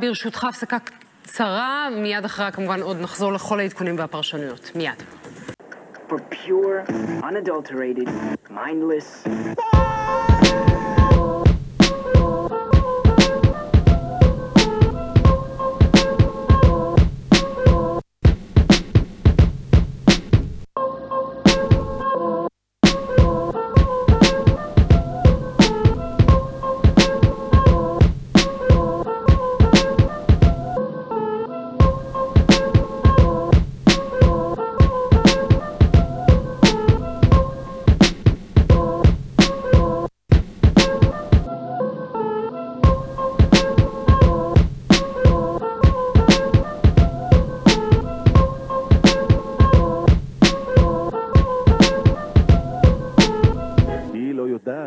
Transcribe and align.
ברשותך 0.00 0.44
הפסקה 0.44 0.76
קצרה, 1.22 1.88
מיד 1.96 2.24
אחריה 2.24 2.50
כמובן 2.50 2.82
עוד 2.82 3.00
נחזור 3.00 3.32
לכל 3.32 3.60
העדכונים 3.60 3.98
והפרשנויות. 3.98 4.70
מיד. 4.74 5.02
For 6.08 6.18
pure, 6.30 6.90
unadulterated, 7.22 8.08
mindless. 8.50 9.28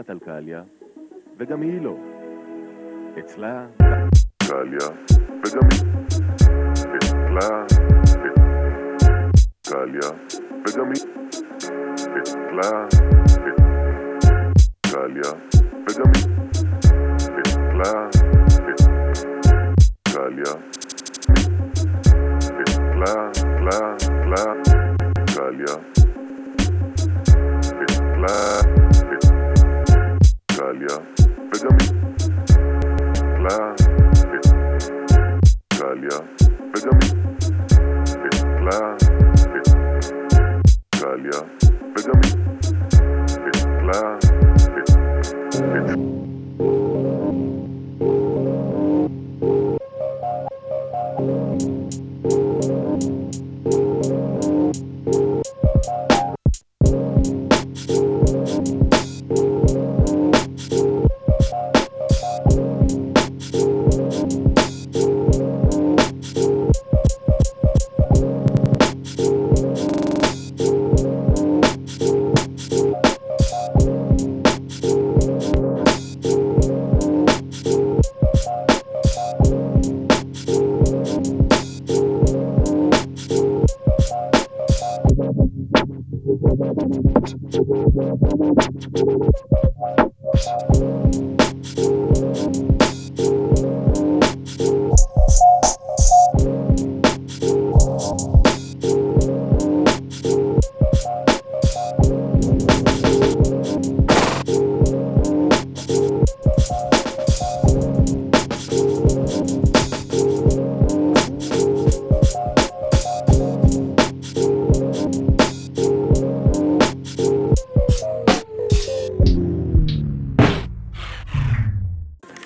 יודעת 0.02 0.10
על 0.10 0.18
קליה, 0.18 0.62
וגם 1.38 1.60
היא 1.60 1.80
לא. 1.80 1.96
אצלה... 3.18 3.66
קליה, 4.42 4.88
וגם 5.44 5.68
היא. 5.70 5.82
אצלה... 6.96 7.64
קליה, 9.68 10.10
וגם 10.66 10.90
היא. 10.94 11.04
אצלה... 12.18 12.86
קליה, 14.86 15.30
וגם 15.88 16.10
היא. 16.14 16.26
אצלה... 17.40 18.08
קליה. 20.12 20.52
אצלה... 22.62 23.30
קלה... 23.58 23.96
קלה... 24.08 24.44
קליה. 25.34 26.01
Italia, 30.83 30.99
Benjamin. 31.49 31.89
Claire, 33.39 33.71
Italia, 35.71 36.17
Benjamin. 36.73 37.11
Claire, 38.59 38.97
Italia, 40.93 41.39
thank 87.73 87.91
you 91.77 92.02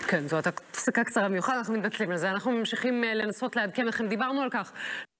כן, 0.08 0.28
זאת 0.28 0.48
הפסקה 0.48 1.04
קצרה 1.04 1.30
במיוחד, 1.30 1.54
אנחנו 1.58 1.74
מתנצלים 1.74 2.12
על 2.12 2.18
זה. 2.18 2.32
אנחנו 2.32 2.52
ממשיכים 2.52 3.04
אה, 3.04 3.14
לנסות 3.14 3.56
לעדכן 3.56 3.86
לכם, 3.86 4.08
דיברנו 4.08 4.42
על 4.42 4.50
כך 4.50 4.72